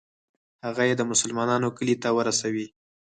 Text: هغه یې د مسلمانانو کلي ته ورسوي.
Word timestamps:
هغه 0.65 0.83
یې 0.89 0.93
د 0.97 1.01
مسلمانانو 1.11 1.67
کلي 1.77 1.95
ته 2.01 2.09
ورسوي. 2.17 2.67